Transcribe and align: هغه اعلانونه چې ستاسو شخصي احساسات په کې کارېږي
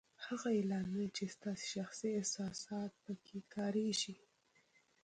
هغه 0.25 0.49
اعلانونه 0.57 1.07
چې 1.15 1.23
ستاسو 1.35 1.65
شخصي 1.75 2.09
احساسات 2.19 2.91
په 3.03 3.13
کې 3.25 3.37
کارېږي 3.55 4.15